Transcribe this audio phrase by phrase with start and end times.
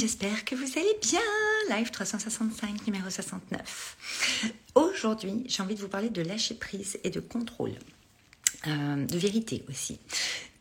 [0.00, 1.20] j'espère que vous allez bien.
[1.76, 4.56] Live 365, numéro 69.
[4.74, 7.74] Aujourd'hui, j'ai envie de vous parler de lâcher prise et de contrôle.
[8.66, 9.98] Euh, de vérité aussi.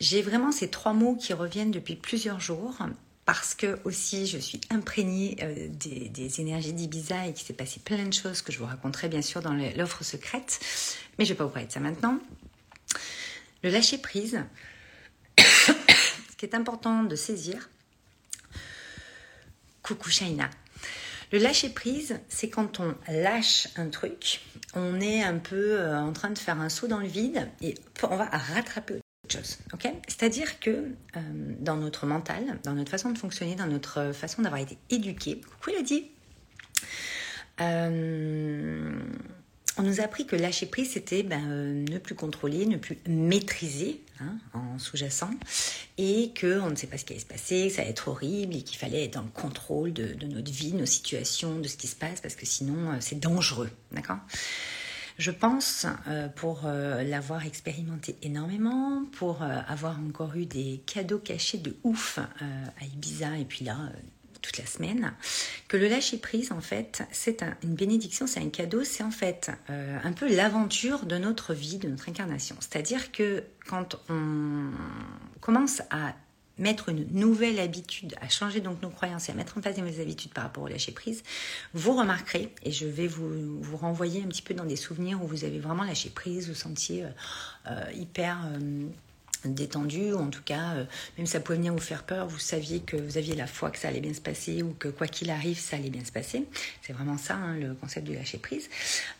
[0.01, 2.79] J'ai vraiment ces trois mots qui reviennent depuis plusieurs jours
[3.25, 8.05] parce que aussi je suis imprégnée euh, des, énergies d'Ibiza et qu'il s'est passé plein
[8.05, 10.59] de choses que je vous raconterai bien sûr dans l'offre secrète.
[11.17, 12.19] Mais je ne vais pas vous parler de ça maintenant.
[13.63, 14.43] Le lâcher prise,
[15.37, 17.69] ce qui est important de saisir,
[19.89, 20.51] Coucou Shaina.
[21.31, 24.39] Le lâcher prise, c'est quand on lâche un truc,
[24.75, 27.73] on est un peu euh, en train de faire un saut dans le vide et
[28.03, 29.57] on va rattraper autre chose.
[30.07, 31.19] C'est-à-dire que euh,
[31.59, 35.71] dans notre mental, dans notre façon de fonctionner, dans notre façon d'avoir été éduqué, coucou
[35.71, 36.11] Elodie,
[37.59, 38.91] euh,
[39.79, 42.97] on nous a appris que lâcher prise, c'était ben, euh, ne plus contrôler, ne plus
[43.07, 45.31] maîtriser hein, en sous-jacent,
[45.97, 48.55] et qu'on ne sait pas ce qui allait se passer, que ça allait être horrible,
[48.55, 51.87] et qu'il fallait être dans le contrôle de, notre vie, nos situations, de ce qui
[51.87, 53.69] se passe, parce que sinon, euh, c'est dangereux.
[53.93, 54.19] D'accord?
[55.17, 61.75] Je pense, euh, pour l'avoir expérimenté énormément, pour avoir encore eu des cadeaux cachés de
[61.83, 63.75] ouf à Ibiza, et puis là,
[64.41, 65.13] toute la semaine,
[65.67, 69.51] que le lâcher prise, en fait, c'est une bénédiction, c'est un cadeau, c'est en fait
[69.69, 72.55] euh, un peu l'aventure de notre vie, de notre incarnation.
[72.59, 74.71] C'est-à-dire que quand on
[75.41, 76.13] commence à
[76.59, 79.81] mettre une nouvelle habitude, à changer donc nos croyances et à mettre en place des
[79.81, 81.23] nouvelles habitudes par rapport au lâcher prise,
[81.73, 85.27] vous remarquerez, et je vais vous, vous renvoyer un petit peu dans des souvenirs où
[85.27, 87.09] vous avez vraiment lâché prise, vous sentiez euh,
[87.67, 88.39] euh, hyper
[89.45, 90.85] détendu, ou en tout cas, euh,
[91.17, 93.77] même ça pouvait venir vous faire peur, vous saviez que vous aviez la foi que
[93.77, 96.45] ça allait bien se passer ou que quoi qu'il arrive, ça allait bien se passer.
[96.81, 98.69] C'est vraiment ça, hein, le concept du lâcher prise.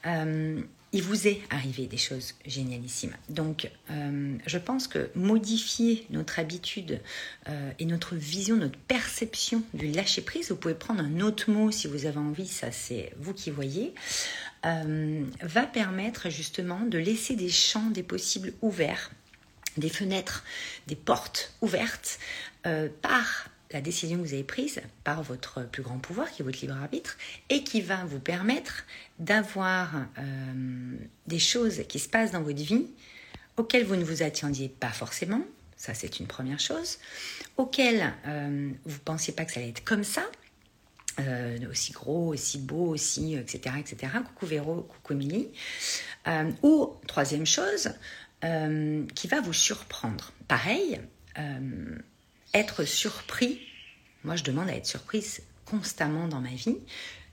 [0.06, 3.16] Euh, il vous est arrivé des choses génialissimes.
[3.30, 7.00] Donc, euh, je pense que modifier notre habitude
[7.78, 11.88] et notre vision, notre perception du lâcher prise, vous pouvez prendre un autre mot si
[11.88, 13.94] vous avez envie, ça c'est vous qui voyez,
[14.64, 19.12] va permettre justement de laisser des champs des possibles ouverts
[19.80, 20.44] des fenêtres,
[20.88, 22.20] des portes ouvertes
[22.66, 26.46] euh, par la décision que vous avez prise, par votre plus grand pouvoir, qui est
[26.46, 27.18] votre libre arbitre,
[27.50, 28.86] et qui va vous permettre
[29.20, 30.94] d'avoir euh,
[31.28, 32.88] des choses qui se passent dans votre vie
[33.58, 35.42] auxquelles vous ne vous attendiez pas forcément,
[35.78, 36.98] ça c'est une première chose,
[37.58, 40.24] auxquelles euh, vous ne pensiez pas que ça allait être comme ça,
[41.70, 44.14] aussi gros, aussi beau, aussi, etc., etc.
[44.26, 45.50] Coucou Véro, coucou Émilie.
[46.64, 47.90] ou, troisième chose,
[48.46, 50.32] euh, qui va vous surprendre.
[50.48, 51.02] Pareil,
[51.38, 51.98] euh,
[52.54, 53.60] être surpris,
[54.24, 56.78] moi je demande à être surprise constamment dans ma vie,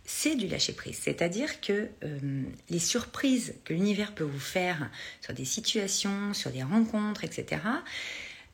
[0.05, 0.99] c'est du lâcher prise.
[1.01, 4.91] C'est-à-dire que euh, les surprises que l'univers peut vous faire
[5.21, 7.63] sur des situations, sur des rencontres, etc.,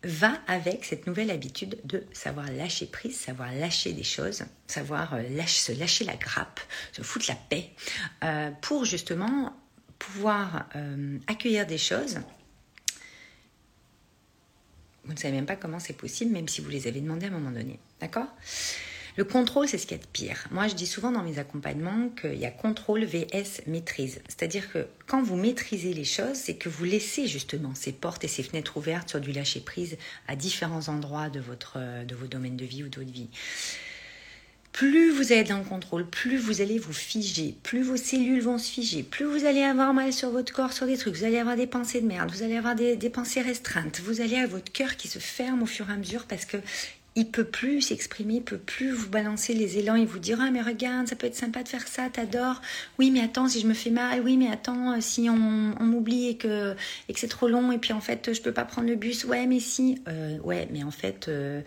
[0.04, 5.72] va avec cette nouvelle habitude de savoir lâcher prise, savoir lâcher des choses, savoir se
[5.72, 6.60] lâcher la grappe,
[6.92, 7.70] se foutre la paix,
[8.60, 9.56] pour justement
[10.00, 10.68] pouvoir
[11.28, 12.18] accueillir des choses
[15.04, 17.28] vous ne savez même pas comment c'est possible, même si vous les avez demandé à
[17.28, 17.78] un moment donné.
[18.00, 18.28] D'accord?
[19.16, 20.46] Le contrôle, c'est ce qu'il y a de pire.
[20.50, 24.22] Moi, je dis souvent dans mes accompagnements qu'il y a contrôle vs maîtrise.
[24.26, 28.28] C'est-à-dire que quand vous maîtrisez les choses, c'est que vous laissez justement ces portes et
[28.28, 29.98] ces fenêtres ouvertes sur du lâcher-prise
[30.28, 33.28] à différents endroits de, votre, de vos domaines de vie ou d'autres vies
[34.72, 38.56] plus vous êtes dans le contrôle, plus vous allez vous figer, plus vos cellules vont
[38.56, 41.38] se figer, plus vous allez avoir mal sur votre corps, sur des trucs, vous allez
[41.38, 44.72] avoir des pensées de merde, vous allez avoir des, pensées restreintes, vous allez avoir votre
[44.72, 46.56] cœur qui se ferme au fur et à mesure parce que
[47.14, 50.50] il peut plus s'exprimer, il peut plus vous balancer les élans et vous dire ah
[50.50, 52.62] mais regarde ça peut être sympa de faire ça, t'adores.
[52.98, 56.36] Oui mais attends si je me fais mal, oui mais attends si on, m'oublie et
[56.38, 56.74] que
[57.14, 59.60] c'est trop long et puis en fait je peux pas prendre le bus, ouais mais
[59.60, 61.60] si, euh, ouais mais en fait euh,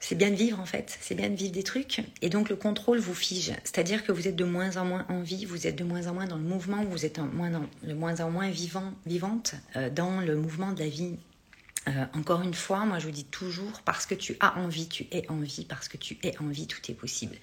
[0.00, 2.02] c'est bien de vivre en fait, c'est bien de vivre des trucs.
[2.22, 5.20] Et donc le contrôle vous fige, c'est-à-dire que vous êtes de moins en moins en
[5.20, 7.50] vie, vous êtes de moins en moins dans le mouvement, vous êtes moins
[7.82, 11.16] de moins en moins vivant, vivante euh, dans le mouvement de la vie.
[11.88, 15.06] Euh, encore une fois, moi je vous dis toujours, parce que tu as envie, tu
[15.10, 17.36] es en vie, parce que tu es en vie, tout est possible.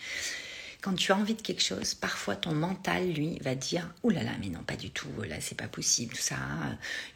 [0.82, 4.24] Quand tu as envie de quelque chose, parfois ton mental, lui, va dire «Ouh là
[4.24, 6.38] là, mais non, pas du tout, là, c'est pas possible, ça,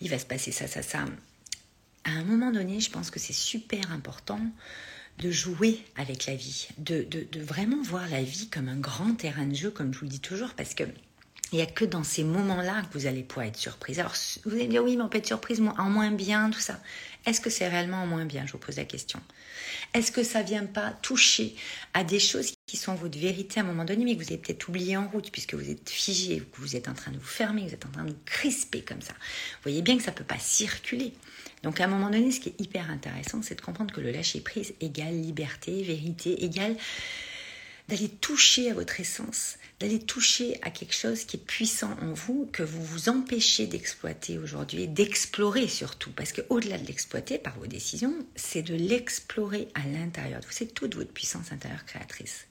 [0.01, 1.05] il va se passer ça, ça, ça.»
[2.05, 4.39] À un moment donné, je pense que c'est super important
[5.19, 9.45] de jouer avec la vie, de, de, vraiment voir la vie comme un grand terrain
[9.45, 10.83] de jeu, comme je vous le dis toujours, parce que
[11.51, 13.99] Il n'y a que dans ces moments-là que vous allez pouvoir être surprise.
[13.99, 14.13] Alors,
[14.45, 16.79] vous allez dire, oui, mais on peut être surprise en moins bien, tout ça.
[17.25, 19.19] Est-ce que c'est réellement en moins bien Je vous pose la question.
[19.93, 21.55] Est-ce que ça vient pas toucher
[21.93, 24.37] à des choses qui sont votre vérité à un moment donné, mais que vous avez
[24.37, 27.23] peut-être oublié en route, puisque vous êtes figé, que vous êtes en train de vous
[27.23, 29.13] fermer, vous êtes en train de vous crisper comme ça.
[29.13, 31.13] Vous voyez bien que ça ne peut pas circuler.
[31.63, 34.11] Donc à un moment donné, ce qui est hyper intéressant, c'est de comprendre que le
[34.11, 36.75] lâcher-prise égale liberté, vérité, égale
[37.89, 42.47] d'aller toucher à votre essence, d'aller toucher à quelque chose qui est puissant en vous,
[42.53, 48.13] que vous vous empêchez d'exploiter aujourd'hui, d'explorer surtout, parce qu'au-delà de l'exploiter par vos décisions,
[48.35, 50.51] c'est de l'explorer à l'intérieur de vous.
[50.51, 52.45] C'est toute votre puissance intérieure créatrice.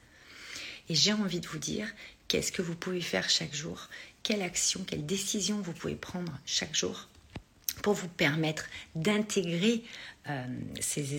[0.88, 1.86] Et j'ai envie de vous dire,
[2.26, 3.88] qu'est-ce que vous pouvez faire chaque jour?
[4.24, 7.06] Quelle action, quelle décision vous pouvez prendre chaque jour
[7.84, 9.84] pour vous permettre d'intégrer
[10.28, 10.44] euh,
[10.80, 11.14] ces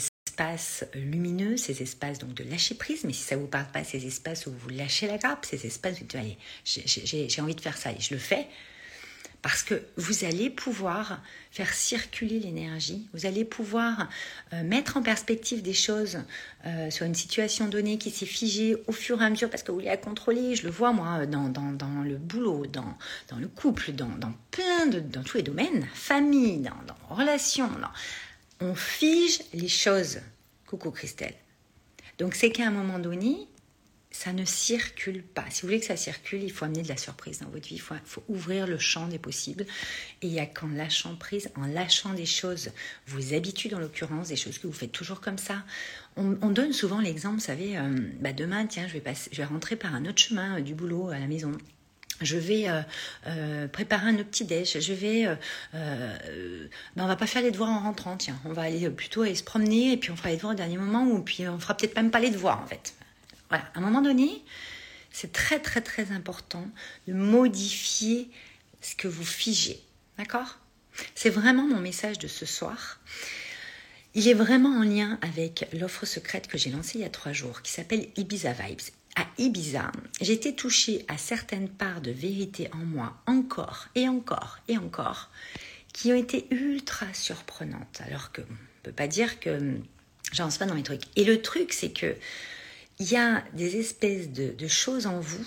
[0.93, 4.47] lumineux, ces espaces donc de lâcher prise, mais si ça vous parle pas, ces espaces
[4.47, 7.91] où vous lâchez la grappe, ces espaces où vous dites, j'ai envie de faire ça
[7.91, 8.47] et je le fais,
[9.41, 11.21] parce que vous allez pouvoir
[11.51, 14.09] faire circuler l'énergie, vous allez pouvoir
[14.53, 16.19] euh, mettre en perspective des choses
[16.65, 19.71] euh, sur une situation donnée qui s'est figée au fur et à mesure parce que
[19.71, 20.55] vous la contrôler.
[20.55, 22.97] Je le vois moi dans, dans, dans le boulot, dans,
[23.29, 27.71] dans le couple, dans, dans, plein de dans tous les domaines, famille, dans, dans relations.
[28.61, 30.19] On fige les choses.
[30.65, 31.35] Coucou Christelle.
[32.17, 33.47] Donc c'est qu'à un moment donné,
[34.11, 35.45] ça ne circule pas.
[35.49, 37.75] Si vous voulez que ça circule, il faut amener de la surprise dans votre vie.
[37.75, 39.65] Il faut, ouvrir le champ des possibles.
[40.21, 42.71] Et il y a qu'en lâchant prise, en lâchant des choses,
[43.07, 45.63] vos habitudes en l'occurrence, des choses que vous faites toujours comme ça.
[46.17, 49.45] On, donne souvent l'exemple, vous savez, euh, bah demain, tiens, je vais, passer, je vais
[49.45, 51.53] rentrer par un autre chemin euh, du boulot à la maison
[52.21, 52.65] je vais
[53.27, 55.27] euh, préparer un petit déj, je vais,
[55.73, 59.21] euh, ben on va pas faire les devoirs en rentrant, tiens, on va aller plutôt
[59.21, 61.59] aller se promener et puis on fera les devoirs au dernier moment ou puis on
[61.59, 62.93] fera peut-être même pas les devoirs en fait.
[63.49, 64.43] Voilà, à un moment donné,
[65.11, 66.67] c'est très très très important
[67.07, 68.29] de modifier
[68.81, 69.81] ce que vous figez.
[70.17, 70.59] D'accord?
[71.15, 72.99] C'est vraiment mon message de ce soir.
[74.15, 77.31] Il est vraiment en lien avec l'offre secrète que j'ai lancée il y a trois
[77.31, 78.81] jours, qui s'appelle Ibiza Vibes.
[79.15, 79.91] À Ibiza,
[80.27, 85.29] été touchée à certaines parts de vérité en moi, encore et encore et encore,
[85.93, 88.01] qui ont été ultra surprenantes.
[88.05, 89.77] Alors que, on ne peut pas dire que
[90.33, 91.03] j'en sais pas dans mes trucs.
[91.15, 92.15] Et le truc, c'est que
[92.99, 95.45] il y a des espèces de, choses en vous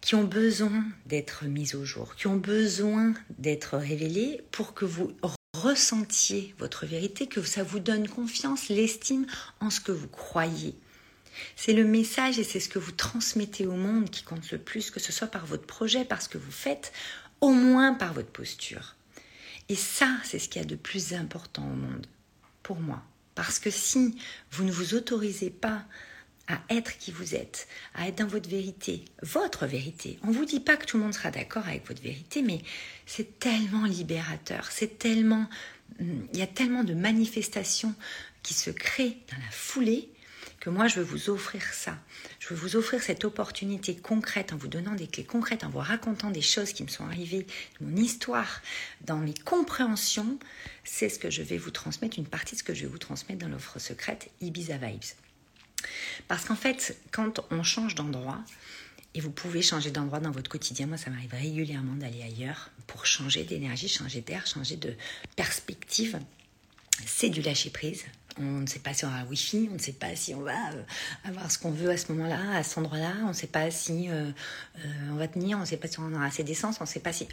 [0.00, 5.12] qui ont besoin d'être mises au jour, qui ont besoin d'être révélées pour que vous
[5.52, 9.26] ressentiez votre vérité, que ça vous donne confiance, l'estime
[9.60, 10.74] en ce que vous croyez.
[11.56, 14.90] C'est le message et c'est ce que vous transmettez au monde qui compte le plus,
[14.90, 16.92] que ce soit par votre projet, par ce que vous faites,
[17.40, 18.94] au moins par votre posture.
[19.68, 22.06] Et ça, c'est ce qu'il y a de plus important au monde,
[22.62, 23.02] pour moi.
[23.34, 24.16] Parce que si
[24.50, 25.84] vous ne vous autorisez pas
[26.48, 30.18] à être qui vous êtes, à être dans votre vérité, votre vérité.
[30.24, 32.60] On ne vous dit pas que tout le monde sera d'accord avec votre vérité, mais
[33.06, 35.48] c'est tellement libérateur, c'est tellement,
[36.00, 37.94] il y a tellement de manifestations
[38.42, 40.08] qui se créent dans la foulée
[40.60, 41.98] que moi je veux vous offrir ça.
[42.38, 45.78] Je veux vous offrir cette opportunité concrète en vous donnant des clés concrètes, en vous
[45.78, 47.46] racontant des choses qui me sont arrivées,
[47.80, 48.60] mon histoire,
[49.00, 50.38] dans mes compréhensions.
[50.84, 52.98] C'est ce que je vais vous transmettre, une partie de ce que je vais vous
[52.98, 55.16] transmettre dans l'offre secrète Ibiza Vibes.
[56.28, 58.44] Parce qu'en fait, quand on change d'endroit,
[59.14, 60.86] et vous pouvez changer d'endroit dans votre quotidien.
[60.86, 64.94] Moi, ça m'arrive régulièrement d'aller ailleurs pour changer d'énergie, changer d'air, changer de
[65.36, 66.18] perspective.
[67.06, 68.04] C'est du lâcher prise.
[68.38, 70.72] On ne sait pas si on aura Wi-Fi, on ne sait pas si on va
[70.72, 70.82] euh,
[71.24, 74.08] avoir ce qu'on veut à ce moment-là, à cet endroit-là, on ne sait pas si
[74.08, 74.30] euh,
[74.78, 76.88] euh, on va tenir, on ne sait pas si on aura assez d'essence, on ne
[76.88, 77.28] sait pas si.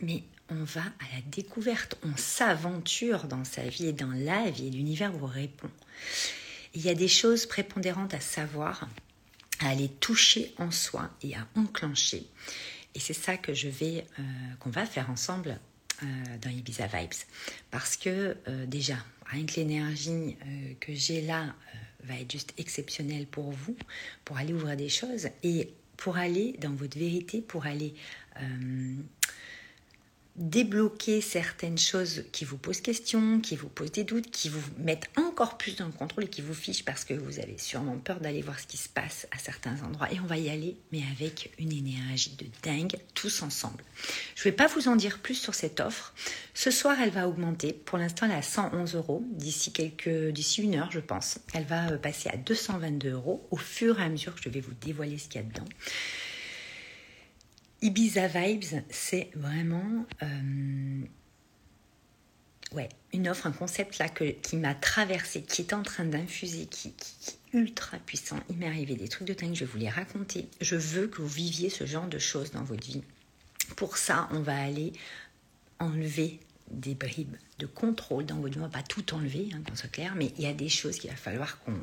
[0.00, 4.68] Mais on va à la découverte, on s'aventure dans sa vie et dans la vie,
[4.68, 5.70] et l'univers vous répond
[6.74, 8.88] il y a des choses prépondérantes à savoir,
[9.60, 12.26] à aller toucher en soi et à enclencher.
[12.96, 14.04] Et c'est ça que je vais,
[14.58, 15.60] qu'on va faire ensemble
[16.02, 17.12] dans Ibiza Vibes.
[17.70, 18.96] Parce que déjà,
[19.34, 20.36] rien que l'énergie
[20.80, 21.54] que j'ai là
[22.04, 23.76] va être juste exceptionnelle pour vous,
[24.24, 27.94] pour aller ouvrir des choses et pour aller dans votre vérité, pour aller
[30.36, 35.08] débloquer certaines choses qui vous posent question, qui vous posent des doutes, qui vous mettent
[35.16, 38.18] encore plus dans le contrôle et qui vous fichent parce que vous avez sûrement peur
[38.18, 40.12] d'aller voir ce qui se passe à certains endroits.
[40.12, 43.84] Et on va y aller, mais avec une énergie de dingue, tous ensemble.
[44.34, 46.14] Je ne vais pas vous en dire plus sur cette offre.
[46.52, 47.72] Ce soir, elle va augmenter.
[47.72, 49.24] Pour l'instant, elle est à 111 euros.
[49.32, 49.72] D'ici
[50.32, 54.02] d'ici une heure, je pense, elle va euh, passer à 222 euros au fur et
[54.02, 55.64] à mesure que je vais vous dévoiler ce qu'il y a dedans.
[57.84, 61.02] Ibiza Vibes, c'est vraiment euh,
[63.12, 67.38] une offre, un concept là qui m'a traversé, qui est en train d'infuser, qui, est
[67.52, 68.40] ultra puissant.
[68.48, 70.48] Il m'est arrivé des trucs de dingue, je vais vous raconter.
[70.62, 73.02] Je veux que vous viviez ce genre de choses dans votre vie.
[73.76, 74.94] Pour ça, on va aller
[75.78, 78.60] enlever des bribes de contrôle dans votre vie.
[78.60, 80.98] On va pas tout enlever, hein, qu'on soit clair, mais il y a des choses
[80.98, 81.78] qu'il va falloir qu'on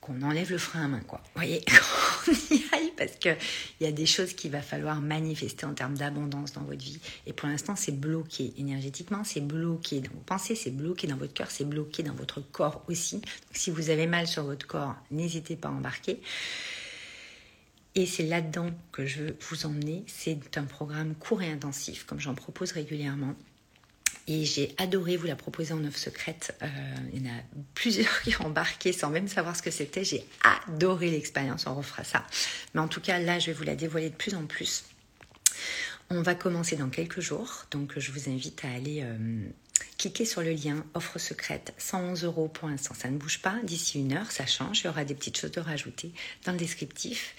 [0.00, 1.20] qu'on enlève le frein à main, quoi.
[1.24, 1.62] Vous voyez,
[2.24, 3.36] qu'on y aille, parce qu'il
[3.80, 7.00] y a des choses qu'il va falloir manifester en termes d'abondance dans votre vie.
[7.26, 11.34] Et pour l'instant, c'est bloqué énergétiquement, c'est bloqué dans vos pensées, c'est bloqué dans votre
[11.34, 13.16] cœur, c'est bloqué dans votre corps aussi.
[13.16, 16.20] Donc, si vous avez mal sur votre corps, n'hésitez pas à embarquer.
[17.94, 20.04] Et c'est là-dedans que je veux vous emmener.
[20.06, 23.34] C'est un programme court et intensif, comme j'en propose régulièrement.
[24.28, 26.54] Et j'ai adoré vous la proposer en offre secrète.
[26.62, 26.66] Euh,
[27.14, 27.40] il y en a
[27.74, 30.04] plusieurs qui ont embarqué sans même savoir ce que c'était.
[30.04, 32.24] J'ai adoré l'expérience, on refera ça.
[32.74, 34.84] Mais en tout cas, là, je vais vous la dévoiler de plus en plus.
[36.10, 37.64] On va commencer dans quelques jours.
[37.70, 39.48] Donc, je vous invite à aller euh,
[39.96, 41.72] cliquer sur le lien offre secrète.
[41.78, 42.94] 111 euros pour l'instant.
[42.94, 43.56] Ça ne bouge pas.
[43.62, 44.80] D'ici une heure, ça change.
[44.80, 46.12] Il y aura des petites choses de rajouter
[46.44, 47.34] dans le descriptif.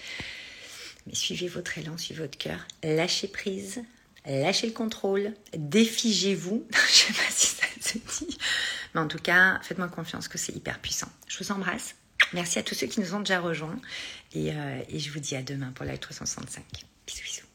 [1.06, 2.66] Mais suivez votre élan, suivez votre cœur.
[2.82, 3.82] Lâchez prise
[4.26, 6.66] lâchez le contrôle, défigez-vous.
[6.88, 8.38] Je sais pas si ça se dit.
[8.94, 11.08] Mais en tout cas, faites-moi confiance que c'est hyper puissant.
[11.28, 11.94] Je vous embrasse.
[12.32, 13.80] Merci à tous ceux qui nous ont déjà rejoints.
[14.34, 16.64] Et, euh, je vous dis à demain pour Live 365.
[17.06, 17.49] Bisous, bisous.